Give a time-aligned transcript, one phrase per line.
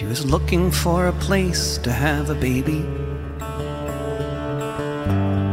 [0.00, 2.80] She was looking for a place to have a baby.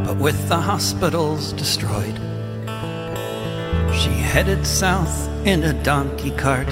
[0.05, 2.15] But with the hospitals destroyed,
[3.91, 6.69] she headed south in a donkey cart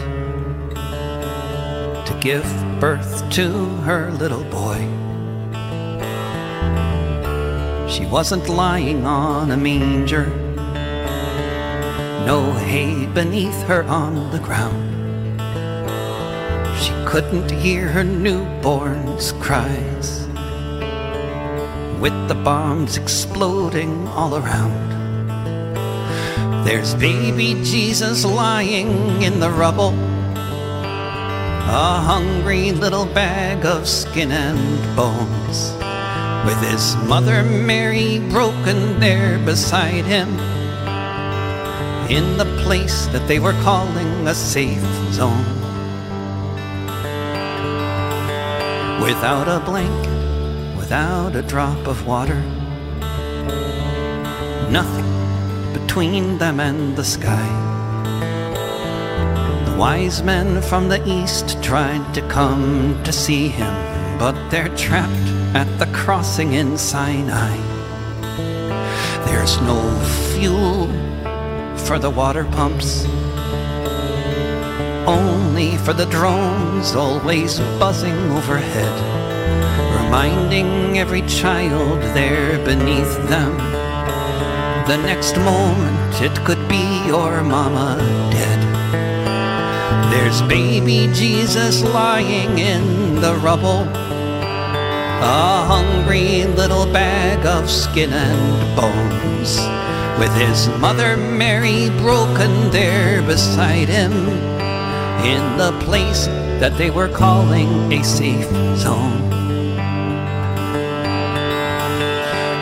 [2.05, 2.45] to give
[2.79, 3.51] birth to
[3.83, 4.79] her little boy.
[7.89, 10.27] She wasn't lying on a manger,
[12.25, 14.95] no hay beneath her on the ground.
[16.79, 20.27] She couldn't hear her newborn's cries
[21.99, 24.85] with the bombs exploding all around.
[26.65, 29.93] There's baby Jesus lying in the rubble,
[31.67, 35.73] a hungry little bag of skin and bones,
[36.45, 40.29] with his mother Mary broken there beside him,
[42.09, 45.64] in the place that they were calling a safe zone.
[49.01, 52.41] Without a blanket, without a drop of water,
[54.69, 55.05] nothing
[55.73, 57.47] between them and the sky.
[59.65, 63.73] The wise men from the east tried to come to see him,
[64.17, 67.55] but they're trapped at the crossing in Sinai.
[69.25, 69.79] There's no
[70.33, 70.87] fuel
[71.77, 73.05] for the water pumps,
[75.07, 78.95] only for the drones always buzzing overhead,
[80.03, 83.75] reminding every child there beneath them
[84.87, 87.97] the next moment it could be your mama
[88.31, 88.61] dead.
[90.11, 93.81] There's baby Jesus lying in the rubble,
[95.23, 99.57] a hungry little bag of skin and bones,
[100.19, 104.11] with his mother Mary broken there beside him,
[105.25, 106.27] in the place
[106.61, 109.23] that they were calling a safe zone.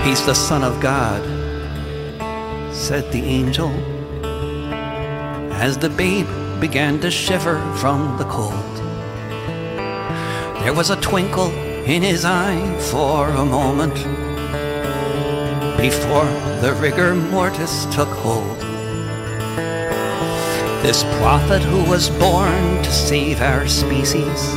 [0.06, 1.22] He's the Son of God
[2.74, 3.69] said the angel,
[5.53, 6.28] as the babe
[6.59, 8.75] began to shiver from the cold.
[10.63, 11.51] There was a twinkle
[11.85, 13.95] in his eye for a moment
[15.78, 16.25] before
[16.62, 18.72] the rigor mortis took hold.
[20.83, 24.53] This prophet who was born to save our species,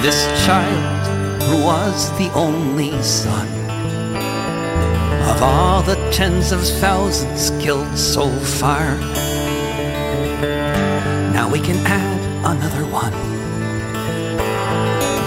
[0.00, 3.48] this child who was the only son
[5.28, 8.96] of all the tens of thousands killed so far.
[11.32, 13.12] Now we can add another one.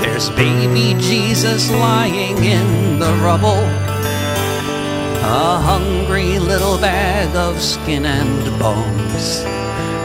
[0.01, 3.59] There's baby Jesus lying in the rubble,
[5.22, 9.44] a hungry little bag of skin and bones,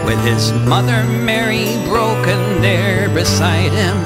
[0.06, 3.96] with his mother Mary broken there beside him,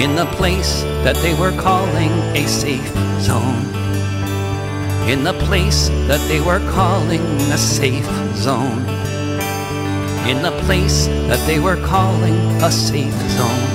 [0.00, 3.74] in the place that they were calling a safe zone
[5.08, 7.20] in the place that they were calling
[7.52, 8.80] a safe zone.
[10.26, 13.73] In the place that they were calling a safe zone.